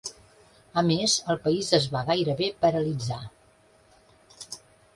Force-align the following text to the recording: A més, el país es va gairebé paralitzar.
A 0.81 0.83
més, 0.87 1.17
el 1.33 1.37
país 1.43 1.69
es 1.79 1.85
va 1.95 2.03
gairebé 2.09 2.49
paralitzar. 2.63 3.21